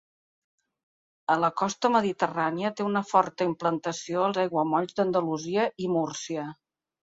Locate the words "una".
2.93-3.05